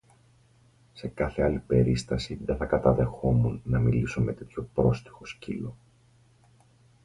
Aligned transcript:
Σε 0.93 1.07
κάθε 1.07 1.43
άλλη 1.43 1.57
περίσταση 1.59 2.39
δε 2.45 2.55
θα 2.55 2.65
καταδέχουμουν 2.65 3.61
να 3.63 3.79
μιλήσω 3.79 4.21
με 4.21 4.33
τέτοιο 4.33 4.69
πρόστυχο 4.73 5.25
σκύλο 5.25 5.75